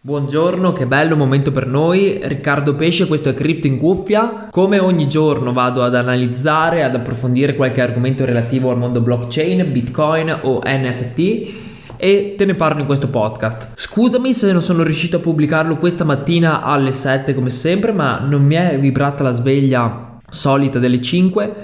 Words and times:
Buongiorno, 0.00 0.72
che 0.72 0.86
bello 0.86 1.16
momento 1.16 1.50
per 1.50 1.66
noi. 1.66 2.20
Riccardo 2.22 2.76
Pesce, 2.76 3.08
questo 3.08 3.30
è 3.30 3.34
Crypto 3.34 3.66
in 3.66 3.78
cuffia. 3.78 4.46
Come 4.48 4.78
ogni 4.78 5.08
giorno 5.08 5.52
vado 5.52 5.82
ad 5.82 5.96
analizzare, 5.96 6.84
ad 6.84 6.94
approfondire 6.94 7.56
qualche 7.56 7.80
argomento 7.80 8.24
relativo 8.24 8.70
al 8.70 8.78
mondo 8.78 9.00
blockchain, 9.00 9.72
Bitcoin 9.72 10.38
o 10.42 10.60
NFT 10.64 11.96
e 11.96 12.34
te 12.36 12.44
ne 12.44 12.54
parlo 12.54 12.78
in 12.78 12.86
questo 12.86 13.08
podcast. 13.08 13.72
Scusami 13.74 14.32
se 14.34 14.52
non 14.52 14.62
sono 14.62 14.84
riuscito 14.84 15.16
a 15.16 15.20
pubblicarlo 15.20 15.78
questa 15.78 16.04
mattina 16.04 16.62
alle 16.62 16.92
7 16.92 17.34
come 17.34 17.50
sempre, 17.50 17.90
ma 17.90 18.20
non 18.20 18.44
mi 18.44 18.54
è 18.54 18.78
vibrata 18.78 19.24
la 19.24 19.32
sveglia 19.32 20.16
solita 20.30 20.78
delle 20.78 21.00
5, 21.00 21.54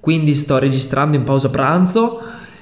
quindi 0.00 0.34
sto 0.34 0.56
registrando 0.56 1.16
in 1.16 1.24
pausa 1.24 1.50
pranzo 1.50 2.20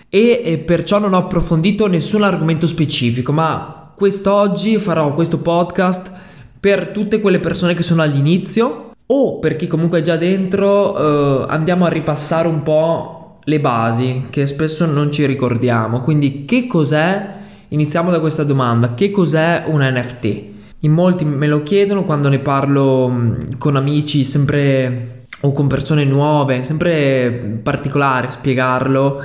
e 0.08 0.60
perciò 0.66 0.98
non 0.98 1.14
ho 1.14 1.18
approfondito 1.18 1.86
nessun 1.86 2.24
argomento 2.24 2.66
specifico, 2.66 3.30
ma 3.30 3.79
quest'oggi 4.00 4.78
farò 4.78 5.12
questo 5.12 5.40
podcast 5.40 6.10
per 6.58 6.88
tutte 6.88 7.20
quelle 7.20 7.38
persone 7.38 7.74
che 7.74 7.82
sono 7.82 8.00
all'inizio 8.00 8.92
o 9.04 9.38
per 9.38 9.56
chi 9.56 9.66
comunque 9.66 9.98
è 9.98 10.02
già 10.02 10.16
dentro, 10.16 11.44
eh, 11.44 11.46
andiamo 11.50 11.84
a 11.84 11.90
ripassare 11.90 12.48
un 12.48 12.62
po' 12.62 13.40
le 13.44 13.60
basi 13.60 14.28
che 14.30 14.46
spesso 14.46 14.86
non 14.86 15.12
ci 15.12 15.26
ricordiamo. 15.26 16.00
Quindi 16.00 16.46
che 16.46 16.66
cos'è? 16.66 17.28
Iniziamo 17.68 18.10
da 18.10 18.20
questa 18.20 18.42
domanda, 18.42 18.94
che 18.94 19.10
cos'è 19.10 19.64
un 19.66 19.82
NFT? 19.82 20.42
In 20.80 20.92
molti 20.92 21.26
me 21.26 21.46
lo 21.46 21.62
chiedono 21.62 22.04
quando 22.04 22.30
ne 22.30 22.38
parlo 22.38 23.06
mm, 23.06 23.34
con 23.58 23.76
amici, 23.76 24.24
sempre 24.24 25.24
o 25.42 25.52
con 25.52 25.66
persone 25.66 26.04
nuove, 26.04 26.62
sempre 26.62 27.60
particolare 27.62 28.30
spiegarlo 28.30 29.22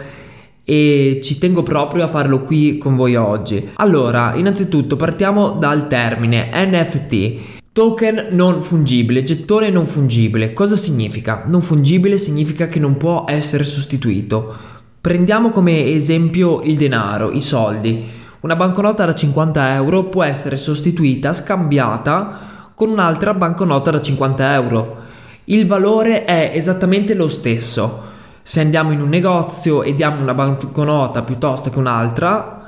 e 0.65 1.19
ci 1.23 1.37
tengo 1.37 1.61
proprio 1.61 2.03
a 2.03 2.07
farlo 2.07 2.43
qui 2.43 2.79
con 2.79 2.95
voi 2.95 3.15
oggi. 3.15 3.69
Allora, 3.75 4.33
innanzitutto 4.35 4.95
partiamo 4.95 5.51
dal 5.51 5.87
termine 5.87 6.49
NFT. 6.51 7.53
Token 7.71 8.29
non 8.31 8.61
fungibile, 8.61 9.21
gettone 9.21 9.69
non 9.69 9.85
fungibile. 9.85 10.53
Cosa 10.53 10.75
significa? 10.75 11.43
Non 11.45 11.61
fungibile 11.61 12.17
significa 12.17 12.67
che 12.67 12.79
non 12.79 12.97
può 12.97 13.25
essere 13.27 13.63
sostituito. 13.63 14.53
Prendiamo 14.99 15.49
come 15.49 15.93
esempio 15.93 16.61
il 16.63 16.77
denaro, 16.77 17.31
i 17.31 17.41
soldi. 17.41 18.03
Una 18.39 18.55
banconota 18.55 19.05
da 19.05 19.13
50 19.13 19.73
euro 19.75 20.05
può 20.05 20.23
essere 20.23 20.57
sostituita, 20.57 21.31
scambiata 21.33 22.71
con 22.73 22.89
un'altra 22.89 23.33
banconota 23.33 23.91
da 23.91 24.01
50 24.01 24.53
euro. 24.53 24.97
Il 25.45 25.67
valore 25.67 26.25
è 26.25 26.51
esattamente 26.55 27.13
lo 27.13 27.27
stesso 27.27 28.13
se 28.47 28.59
andiamo 28.59 28.91
in 28.91 29.01
un 29.01 29.09
negozio 29.09 29.81
e 29.81 29.95
diamo 29.95 30.21
una 30.21 30.35
banconota 30.35 31.23
piuttosto 31.23 31.71
che 31.71 31.79
un'altra, 31.79 32.63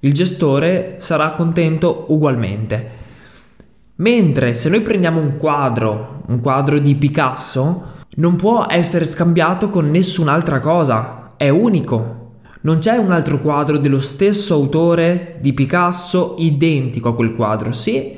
il 0.00 0.12
gestore 0.12 0.96
sarà 0.98 1.32
contento 1.32 2.04
ugualmente. 2.08 2.90
Mentre 3.96 4.54
se 4.54 4.68
noi 4.68 4.82
prendiamo 4.82 5.20
un 5.20 5.38
quadro, 5.38 6.24
un 6.26 6.40
quadro 6.40 6.78
di 6.78 6.94
Picasso, 6.96 7.92
non 8.16 8.36
può 8.36 8.66
essere 8.68 9.06
scambiato 9.06 9.70
con 9.70 9.90
nessun'altra 9.90 10.60
cosa, 10.60 11.32
è 11.38 11.48
unico. 11.48 12.32
Non 12.60 12.80
c'è 12.80 12.98
un 12.98 13.12
altro 13.12 13.38
quadro 13.38 13.78
dello 13.78 14.00
stesso 14.00 14.52
autore 14.52 15.38
di 15.40 15.54
Picasso 15.54 16.34
identico 16.36 17.08
a 17.08 17.14
quel 17.14 17.34
quadro. 17.34 17.72
Sì, 17.72 18.14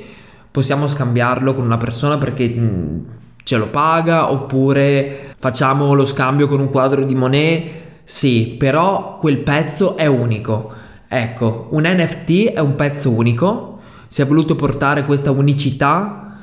possiamo 0.51 0.87
scambiarlo 0.87 1.53
con 1.53 1.63
una 1.63 1.77
persona 1.77 2.17
perché 2.17 2.53
ce 3.47 3.55
lo 3.55 3.67
paga 3.67 4.29
oppure 4.29 5.35
facciamo 5.37 5.93
lo 5.93 6.03
scambio 6.03 6.47
con 6.47 6.59
un 6.59 6.69
quadro 6.69 7.05
di 7.05 7.15
Monet? 7.15 7.69
Sì, 8.03 8.57
però 8.59 9.17
quel 9.19 9.37
pezzo 9.37 9.95
è 9.95 10.05
unico. 10.05 10.73
Ecco, 11.07 11.69
un 11.71 11.83
NFT 11.85 12.51
è 12.51 12.59
un 12.59 12.75
pezzo 12.75 13.09
unico, 13.09 13.79
si 14.09 14.21
è 14.21 14.25
voluto 14.25 14.55
portare 14.55 15.05
questa 15.05 15.31
unicità 15.31 16.39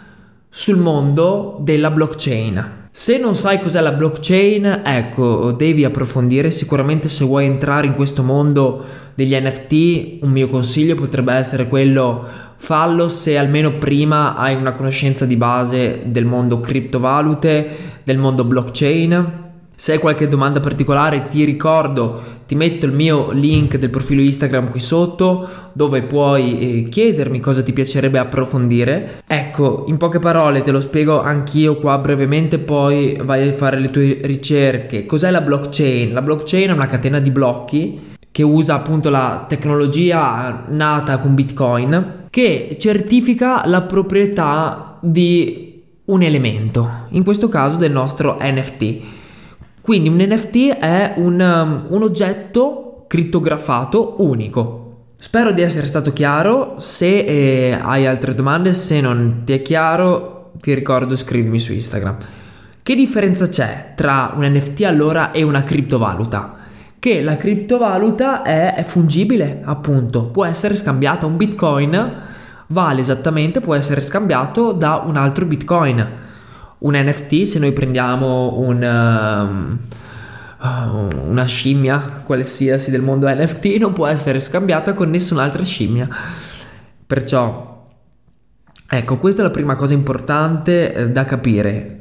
sul 0.48 0.78
mondo 0.78 1.58
della 1.60 1.90
blockchain. 1.90 2.83
Se 2.96 3.18
non 3.18 3.34
sai 3.34 3.58
cos'è 3.58 3.80
la 3.80 3.90
blockchain, 3.90 4.82
ecco, 4.84 5.50
devi 5.50 5.82
approfondire. 5.82 6.52
Sicuramente 6.52 7.08
se 7.08 7.24
vuoi 7.24 7.44
entrare 7.44 7.88
in 7.88 7.96
questo 7.96 8.22
mondo 8.22 8.84
degli 9.16 9.34
NFT, 9.34 10.22
un 10.22 10.30
mio 10.30 10.46
consiglio 10.46 10.94
potrebbe 10.94 11.34
essere 11.34 11.66
quello 11.66 12.24
fallo 12.56 13.08
se 13.08 13.36
almeno 13.36 13.78
prima 13.78 14.36
hai 14.36 14.54
una 14.54 14.70
conoscenza 14.70 15.26
di 15.26 15.34
base 15.34 16.02
del 16.04 16.24
mondo 16.24 16.60
criptovalute, 16.60 17.68
del 18.04 18.16
mondo 18.16 18.44
blockchain 18.44 19.43
se 19.74 19.92
hai 19.92 19.98
qualche 19.98 20.28
domanda 20.28 20.60
particolare 20.60 21.26
ti 21.28 21.44
ricordo, 21.44 22.20
ti 22.46 22.54
metto 22.54 22.86
il 22.86 22.92
mio 22.92 23.30
link 23.32 23.76
del 23.76 23.90
profilo 23.90 24.20
Instagram 24.22 24.70
qui 24.70 24.80
sotto 24.80 25.48
dove 25.72 26.02
puoi 26.02 26.58
eh, 26.84 26.88
chiedermi 26.88 27.40
cosa 27.40 27.62
ti 27.62 27.72
piacerebbe 27.72 28.18
approfondire. 28.18 29.22
Ecco, 29.26 29.84
in 29.88 29.96
poche 29.96 30.20
parole 30.20 30.62
te 30.62 30.70
lo 30.70 30.80
spiego 30.80 31.20
anch'io 31.20 31.76
qua 31.76 31.98
brevemente, 31.98 32.58
poi 32.58 33.18
vai 33.22 33.48
a 33.48 33.52
fare 33.52 33.78
le 33.78 33.90
tue 33.90 34.18
ricerche. 34.22 35.06
Cos'è 35.06 35.30
la 35.30 35.40
blockchain? 35.40 36.12
La 36.12 36.22
blockchain 36.22 36.68
è 36.68 36.72
una 36.72 36.86
catena 36.86 37.18
di 37.18 37.30
blocchi 37.30 38.12
che 38.30 38.42
usa 38.42 38.74
appunto 38.74 39.10
la 39.10 39.44
tecnologia 39.48 40.64
nata 40.68 41.18
con 41.18 41.34
Bitcoin 41.34 42.26
che 42.30 42.76
certifica 42.80 43.62
la 43.66 43.82
proprietà 43.82 44.98
di 45.00 45.82
un 46.06 46.22
elemento, 46.22 47.06
in 47.10 47.22
questo 47.22 47.48
caso 47.48 47.76
del 47.76 47.92
nostro 47.92 48.36
NFT. 48.40 49.22
Quindi 49.84 50.08
un 50.08 50.16
NFT 50.16 50.78
è 50.78 51.12
un, 51.18 51.38
um, 51.38 51.86
un 51.90 52.02
oggetto 52.02 53.04
crittografato 53.06 54.14
unico. 54.20 55.08
Spero 55.18 55.52
di 55.52 55.60
essere 55.60 55.84
stato 55.84 56.10
chiaro, 56.14 56.76
se 56.78 57.18
eh, 57.18 57.78
hai 57.78 58.06
altre 58.06 58.34
domande, 58.34 58.72
se 58.72 59.02
non 59.02 59.42
ti 59.44 59.52
è 59.52 59.60
chiaro, 59.60 60.52
ti 60.58 60.72
ricordo 60.72 61.16
scrivimi 61.16 61.60
su 61.60 61.74
Instagram. 61.74 62.16
Che 62.82 62.94
differenza 62.94 63.46
c'è 63.50 63.92
tra 63.94 64.32
un 64.34 64.46
NFT 64.46 64.84
allora 64.84 65.32
e 65.32 65.42
una 65.42 65.64
criptovaluta? 65.64 66.56
Che 66.98 67.20
la 67.20 67.36
criptovaluta 67.36 68.40
è, 68.40 68.76
è 68.76 68.84
fungibile, 68.84 69.60
appunto, 69.66 70.28
può 70.28 70.46
essere 70.46 70.78
scambiata. 70.78 71.26
Un 71.26 71.36
bitcoin 71.36 72.22
vale 72.68 73.00
esattamente, 73.00 73.60
può 73.60 73.74
essere 73.74 74.00
scambiato 74.00 74.72
da 74.72 75.02
un 75.04 75.18
altro 75.18 75.44
bitcoin 75.44 76.23
un 76.84 76.94
NFT, 76.94 77.44
se 77.44 77.58
noi 77.58 77.72
prendiamo 77.72 78.58
un, 78.58 79.78
uh, 80.60 81.28
una 81.28 81.44
scimmia 81.46 81.98
qualsiasi 82.24 82.90
del 82.90 83.00
mondo 83.00 83.26
NFT, 83.28 83.76
non 83.78 83.94
può 83.94 84.06
essere 84.06 84.38
scambiata 84.38 84.92
con 84.92 85.08
nessun'altra 85.08 85.64
scimmia. 85.64 86.08
Perciò, 87.06 87.88
ecco, 88.86 89.16
questa 89.16 89.40
è 89.40 89.44
la 89.44 89.50
prima 89.50 89.74
cosa 89.76 89.94
importante 89.94 90.94
eh, 90.94 91.08
da 91.10 91.24
capire. 91.24 92.00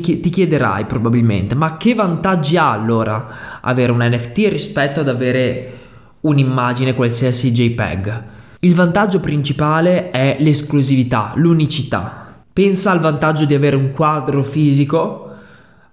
Chi- 0.00 0.20
ti 0.20 0.30
chiederai 0.30 0.86
probabilmente, 0.86 1.54
ma 1.54 1.76
che 1.76 1.94
vantaggi 1.94 2.56
ha 2.56 2.70
allora 2.70 3.26
avere 3.60 3.92
un 3.92 4.02
NFT 4.02 4.36
rispetto 4.48 5.00
ad 5.00 5.08
avere 5.08 5.72
un'immagine 6.20 6.94
qualsiasi 6.94 7.52
JPEG? 7.52 8.22
Il 8.60 8.74
vantaggio 8.74 9.20
principale 9.20 10.10
è 10.10 10.38
l'esclusività, 10.38 11.32
l'unicità. 11.34 12.23
Pensa 12.54 12.92
al 12.92 13.00
vantaggio 13.00 13.46
di 13.46 13.54
avere 13.54 13.74
un 13.74 13.90
quadro 13.90 14.44
fisico, 14.44 15.28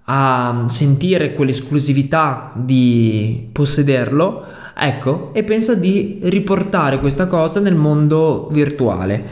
a 0.03 0.65
sentire 0.67 1.33
quell'esclusività 1.33 2.51
di 2.53 3.49
possederlo, 3.51 4.45
ecco, 4.77 5.31
e 5.33 5.43
pensa 5.43 5.73
di 5.73 6.19
riportare 6.21 6.99
questa 6.99 7.25
cosa 7.25 7.59
nel 7.59 7.73
mondo 7.73 8.47
virtuale, 8.51 9.23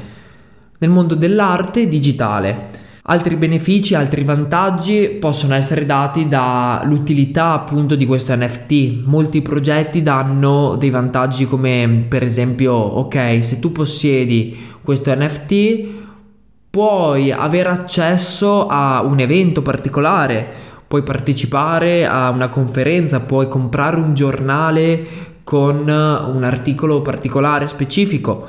nel 0.80 0.90
mondo 0.90 1.14
dell'arte 1.14 1.88
digitale. 1.88 2.70
Altri 3.04 3.36
benefici, 3.36 3.94
altri 3.94 4.24
vantaggi 4.24 5.18
possono 5.20 5.54
essere 5.54 5.86
dati 5.86 6.28
dall'utilità 6.28 7.54
appunto 7.54 7.94
di 7.94 8.08
questo 8.08 8.36
NFT. 8.36 9.04
Molti 9.06 9.44
progetti 9.44 10.02
danno 10.02 10.78
dei 10.78 10.90
vantaggi 10.90 11.46
come 11.46 12.06
per 12.08 12.24
esempio, 12.24 12.74
ok, 12.74 13.44
se 13.44 13.60
tu 13.60 13.72
possiedi 13.72 14.58
questo 14.82 15.14
NFT 15.16 15.99
puoi 16.80 17.30
avere 17.30 17.68
accesso 17.68 18.68
a 18.68 19.02
un 19.02 19.20
evento 19.20 19.62
particolare, 19.62 20.48
puoi 20.88 21.04
partecipare 21.04 22.06
a 22.06 22.30
una 22.30 22.48
conferenza, 22.48 23.20
puoi 23.20 23.50
comprare 23.50 23.98
un 23.98 24.14
giornale 24.14 25.06
con 25.44 25.80
un 25.80 26.42
articolo 26.46 27.02
particolare 27.02 27.68
specifico. 27.68 28.48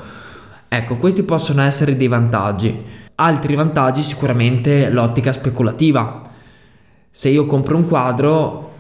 Ecco, 0.69 0.97
questi 0.97 1.25
possono 1.25 1.63
essere 1.63 1.97
dei 1.97 2.07
vantaggi. 2.07 2.81
Altri 3.17 3.57
vantaggi 3.57 4.01
sicuramente 4.01 4.91
l'ottica 4.91 5.33
speculativa. 5.33 6.21
Se 7.11 7.31
io 7.31 7.47
compro 7.47 7.79
un 7.79 7.89
quadro 7.89 8.71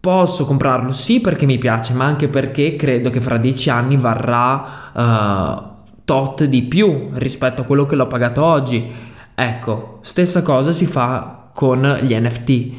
posso 0.00 0.46
comprarlo 0.46 0.92
sì 0.92 1.20
perché 1.20 1.44
mi 1.44 1.58
piace, 1.58 1.92
ma 1.92 2.06
anche 2.06 2.28
perché 2.28 2.76
credo 2.76 3.10
che 3.10 3.20
fra 3.20 3.36
dieci 3.36 3.68
anni 3.68 3.98
varrà 3.98 4.64
uh, 4.94 5.70
tot 6.04 6.44
di 6.44 6.62
più 6.62 7.10
rispetto 7.12 7.62
a 7.62 7.64
quello 7.64 7.86
che 7.86 7.96
l'ho 7.96 8.06
pagato 8.06 8.42
oggi. 8.42 8.90
Ecco, 9.34 9.98
stessa 10.02 10.42
cosa 10.42 10.72
si 10.72 10.86
fa 10.86 11.50
con 11.54 12.00
gli 12.02 12.14
NFT. 12.14 12.70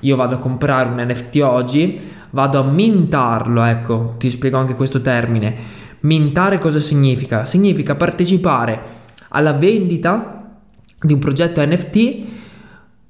Io 0.00 0.16
vado 0.16 0.36
a 0.36 0.38
comprare 0.38 0.88
un 0.88 1.04
NFT 1.06 1.36
oggi, 1.42 2.00
vado 2.30 2.58
a 2.58 2.64
mintarlo, 2.64 3.62
ecco, 3.64 4.14
ti 4.18 4.30
spiego 4.30 4.56
anche 4.56 4.74
questo 4.74 5.00
termine. 5.00 5.54
Mintare 6.00 6.58
cosa 6.58 6.80
significa? 6.80 7.44
Significa 7.44 7.94
partecipare 7.94 8.80
alla 9.28 9.52
vendita 9.52 10.58
di 11.00 11.12
un 11.12 11.18
progetto 11.18 11.64
NFT 11.64 12.24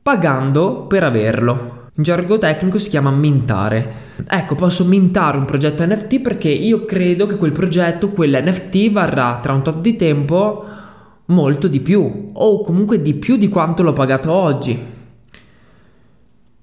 pagando 0.03 0.87
per 0.87 1.05
averlo. 1.05 1.80
In 2.00 2.06
gergo 2.06 2.38
tecnico 2.38 2.79
si 2.79 2.88
chiama 2.88 3.11
mintare. 3.11 3.93
Ecco, 4.26 4.55
posso 4.55 4.87
mintare 4.87 5.37
un 5.37 5.44
progetto 5.44 5.85
NFT 5.85 6.20
perché 6.20 6.49
io 6.49 6.87
credo 6.87 7.26
che 7.26 7.37
quel 7.37 7.52
progetto, 7.52 8.08
quell'NFT, 8.08 8.91
varrà 8.91 9.38
tra 9.43 9.52
un 9.52 9.62
tot 9.62 9.81
di 9.82 9.97
tempo 9.97 10.64
molto 11.26 11.69
di 11.69 11.81
più, 11.81 12.31
o 12.32 12.62
comunque 12.62 13.02
di 13.02 13.12
più 13.12 13.37
di 13.37 13.49
quanto 13.49 13.82
l'ho 13.82 13.93
pagato 13.93 14.32
oggi. 14.32 14.79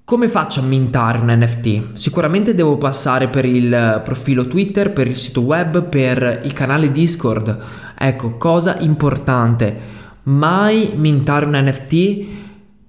Come 0.02 0.28
faccio 0.28 0.58
a 0.58 0.64
mintare 0.64 1.18
un 1.18 1.28
NFT? 1.30 1.92
Sicuramente 1.92 2.52
devo 2.52 2.76
passare 2.76 3.28
per 3.28 3.44
il 3.44 4.00
profilo 4.02 4.48
Twitter, 4.48 4.92
per 4.92 5.06
il 5.06 5.14
sito 5.14 5.42
web, 5.42 5.84
per 5.84 6.40
il 6.42 6.52
canale 6.52 6.90
Discord. 6.90 7.56
Ecco, 7.96 8.36
cosa 8.38 8.78
importante, 8.80 9.76
mai 10.24 10.94
mintare 10.96 11.46
un 11.46 11.52
NFT 11.54 12.26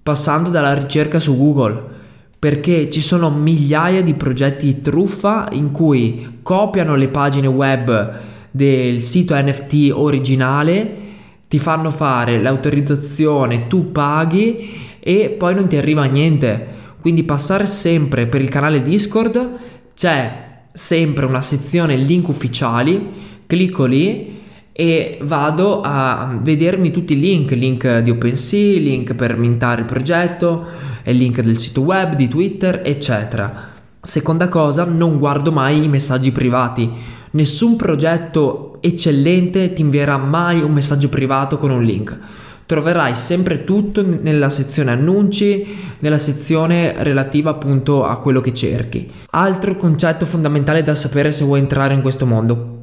passando 0.02 0.50
dalla 0.50 0.74
ricerca 0.74 1.20
su 1.20 1.38
Google, 1.38 1.98
perché 2.40 2.90
ci 2.90 3.02
sono 3.02 3.30
migliaia 3.30 4.02
di 4.02 4.14
progetti 4.14 4.80
truffa 4.80 5.50
in 5.52 5.72
cui 5.72 6.40
copiano 6.42 6.96
le 6.96 7.10
pagine 7.10 7.48
web 7.48 8.18
del 8.50 9.02
sito 9.02 9.36
NFT 9.36 9.92
originale, 9.92 11.08
ti 11.50 11.60
fanno 11.60 11.92
fare 11.92 12.42
l'autorizzazione, 12.42 13.68
tu 13.68 13.92
paghi 13.92 14.70
e 15.00 15.36
poi 15.38 15.54
non 15.54 15.68
ti 15.68 15.76
arriva 15.76 16.06
niente. 16.06 16.78
Quindi 17.02 17.24
passare 17.24 17.66
sempre 17.68 18.26
per 18.28 18.42
il 18.42 18.50
canale 18.50 18.82
Discord, 18.82 19.58
c'è 19.94 20.48
sempre 20.72 21.26
una 21.26 21.42
sezione 21.42 21.98
link 21.98 22.30
ufficiali, 22.30 23.10
clicco 23.46 23.84
lì 23.84 24.39
e 24.80 25.18
vado 25.24 25.82
a 25.82 26.40
vedermi 26.42 26.90
tutti 26.90 27.12
i 27.12 27.20
link, 27.20 27.52
link 27.52 27.98
di 27.98 28.12
OpenSea, 28.12 28.80
link 28.80 29.14
per 29.14 29.36
mintare 29.36 29.82
il 29.82 29.86
progetto, 29.86 30.68
link 31.04 31.42
del 31.42 31.58
sito 31.58 31.82
web, 31.82 32.16
di 32.16 32.30
Twitter, 32.30 32.80
eccetera. 32.86 33.74
Seconda 34.02 34.48
cosa, 34.48 34.86
non 34.86 35.20
guardo 35.20 35.52
mai 35.52 35.84
i 35.84 35.90
messaggi 35.90 36.32
privati. 36.32 36.90
Nessun 37.32 37.76
progetto 37.76 38.78
eccellente 38.80 39.74
ti 39.74 39.82
invierà 39.82 40.16
mai 40.16 40.62
un 40.62 40.72
messaggio 40.72 41.10
privato 41.10 41.58
con 41.58 41.72
un 41.72 41.84
link 41.84 42.18
troverai 42.66 43.16
sempre 43.16 43.64
tutto 43.64 44.06
nella 44.06 44.48
sezione 44.48 44.92
annunci, 44.92 45.76
nella 46.02 46.20
sezione 46.20 46.94
relativa 47.00 47.50
appunto 47.50 48.06
a 48.06 48.20
quello 48.20 48.42
che 48.42 48.54
cerchi. 48.54 49.12
Altro 49.32 49.76
concetto 49.76 50.28
fondamentale 50.28 50.84
da 50.84 50.94
sapere 50.94 51.32
se 51.32 51.46
vuoi 51.46 51.62
entrare 51.62 51.96
in 51.96 52.02
questo 52.02 52.28
mondo. 52.28 52.79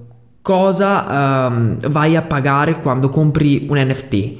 Cosa 0.47 1.49
um, 1.49 1.77
vai 1.89 2.15
a 2.15 2.23
pagare 2.23 2.79
quando 2.79 3.09
compri 3.09 3.67
un 3.69 3.79
NFT? 3.79 4.35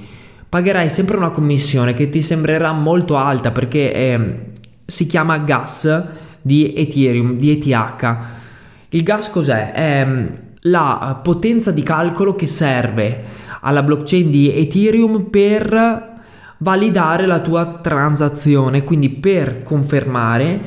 Pagherai 0.49 0.89
sempre 0.89 1.17
una 1.17 1.31
commissione 1.31 1.95
che 1.95 2.09
ti 2.11 2.23
sembrerà 2.23 2.71
molto 2.71 3.17
alta 3.17 3.51
perché 3.51 3.93
eh, 3.93 4.39
si 4.85 5.07
chiama 5.09 5.39
gas 5.39 6.05
di 6.41 6.75
Ethereum, 6.77 7.35
di 7.35 7.51
ETH. 7.51 8.19
Il 8.91 9.03
gas 9.03 9.29
cos'è? 9.31 9.73
È 9.73 10.01
ehm, 10.03 10.31
la 10.61 11.19
potenza 11.21 11.73
di 11.73 11.83
calcolo 11.83 12.37
che 12.37 12.47
serve 12.47 13.25
alla 13.63 13.83
blockchain 13.83 14.31
di 14.31 14.57
Ethereum 14.57 15.25
per 15.25 16.21
validare 16.59 17.27
la 17.27 17.41
tua 17.41 17.81
transazione, 17.83 18.85
quindi 18.85 19.09
per 19.09 19.65
confermare 19.65 20.61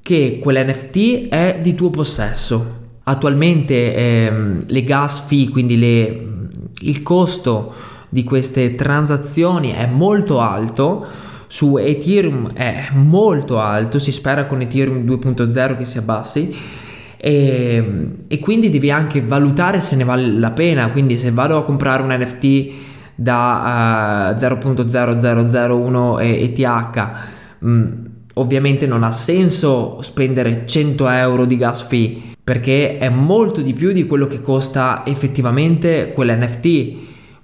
che 0.00 0.38
quell'NFT 0.40 1.28
è 1.28 1.58
di 1.60 1.74
tuo 1.74 1.90
possesso. 1.90 2.79
Attualmente 3.10 3.92
ehm, 3.92 4.64
le 4.68 4.84
gas 4.84 5.24
fee, 5.26 5.48
quindi 5.48 5.76
le, 5.76 6.28
il 6.82 7.02
costo 7.02 7.74
di 8.08 8.22
queste 8.22 8.76
transazioni 8.76 9.72
è 9.72 9.86
molto 9.86 10.38
alto, 10.40 11.04
su 11.48 11.76
Ethereum 11.76 12.52
è 12.52 12.90
molto 12.92 13.58
alto, 13.58 13.98
si 13.98 14.12
spera 14.12 14.46
con 14.46 14.60
Ethereum 14.60 15.04
2.0 15.04 15.76
che 15.76 15.84
si 15.84 15.98
abbassi. 15.98 16.56
E, 17.16 18.12
e, 18.28 18.38
quindi 18.38 18.70
devi 18.70 18.92
anche 18.92 19.20
valutare 19.20 19.80
se 19.80 19.96
ne 19.96 20.04
vale 20.04 20.30
la 20.30 20.52
pena. 20.52 20.92
Quindi 20.92 21.18
se 21.18 21.32
vado 21.32 21.56
a 21.56 21.64
comprare 21.64 22.04
un 22.04 22.16
NFT 22.16 22.72
da 23.16 24.36
uh, 24.36 24.40
0.0001 24.40 26.20
ETH, 26.20 27.08
mh, 27.58 27.88
ovviamente 28.34 28.86
non 28.86 29.02
ha 29.02 29.10
senso 29.10 30.00
spendere 30.00 30.64
100 30.64 31.08
euro 31.08 31.44
di 31.44 31.56
gas 31.56 31.82
fee 31.82 32.28
perché 32.42 32.98
è 32.98 33.08
molto 33.08 33.60
di 33.62 33.72
più 33.72 33.92
di 33.92 34.06
quello 34.06 34.26
che 34.26 34.40
costa 34.40 35.02
effettivamente 35.06 36.12
quell'NFT. 36.12 36.92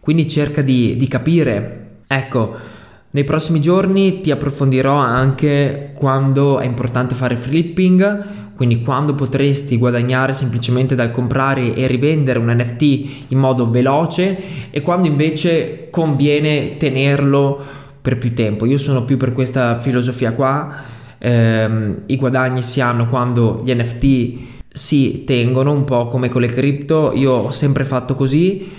Quindi 0.00 0.28
cerca 0.28 0.62
di, 0.62 0.96
di 0.96 1.08
capire. 1.08 2.00
Ecco. 2.06 2.74
Nei 3.16 3.24
prossimi 3.24 3.62
giorni 3.62 4.20
ti 4.20 4.30
approfondirò 4.30 4.92
anche 4.94 5.92
quando 5.94 6.58
è 6.58 6.66
importante 6.66 7.14
fare 7.14 7.36
flipping, 7.36 8.54
quindi 8.54 8.82
quando 8.82 9.14
potresti 9.14 9.78
guadagnare 9.78 10.34
semplicemente 10.34 10.94
dal 10.94 11.10
comprare 11.10 11.74
e 11.74 11.86
rivendere 11.86 12.38
un 12.38 12.54
NFT 12.54 13.28
in 13.28 13.38
modo 13.38 13.70
veloce 13.70 14.70
e 14.70 14.82
quando 14.82 15.06
invece 15.06 15.88
conviene 15.90 16.76
tenerlo 16.76 17.58
per 18.02 18.18
più 18.18 18.34
tempo. 18.34 18.66
Io 18.66 18.76
sono 18.76 19.04
più 19.04 19.16
per 19.16 19.32
questa 19.32 19.76
filosofia 19.76 20.32
qua. 20.32 20.74
Ehm, 21.18 22.02
I 22.06 22.16
guadagni 22.16 22.60
si 22.60 22.82
hanno 22.82 23.08
quando 23.08 23.62
gli 23.64 23.72
NFT 23.72 24.55
si 24.76 25.24
tengono 25.24 25.72
un 25.72 25.84
po' 25.84 26.06
come 26.06 26.28
con 26.28 26.42
le 26.42 26.48
cripto. 26.48 27.12
Io 27.14 27.32
ho 27.32 27.50
sempre 27.50 27.84
fatto 27.84 28.14
così, 28.14 28.70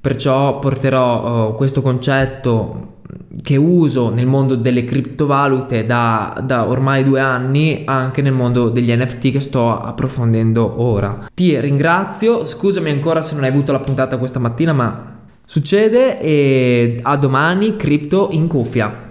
perciò 0.00 0.60
porterò 0.60 1.48
uh, 1.48 1.54
questo 1.56 1.82
concetto 1.82 2.98
che 3.42 3.56
uso 3.56 4.10
nel 4.10 4.26
mondo 4.26 4.54
delle 4.54 4.84
criptovalute 4.84 5.84
da, 5.84 6.40
da, 6.44 6.68
ormai 6.68 7.02
due 7.02 7.18
anni 7.18 7.82
anche 7.84 8.22
nel 8.22 8.32
mondo 8.32 8.68
degli 8.68 8.92
NFT 8.92 9.32
che 9.32 9.40
sto 9.40 9.70
approfondendo 9.70 10.80
ora. 10.80 11.26
Ti 11.34 11.58
ringrazio, 11.58 12.44
scusami 12.44 12.90
ancora 12.90 13.20
se 13.20 13.34
non 13.34 13.42
hai 13.42 13.50
avuto 13.50 13.72
la 13.72 13.80
puntata 13.80 14.18
questa 14.18 14.38
mattina, 14.38 14.72
ma 14.72 15.18
succede 15.44 16.20
e 16.20 17.00
a 17.02 17.16
domani 17.16 17.74
cripto 17.74 18.28
in 18.30 18.46
cuffia. 18.46 18.98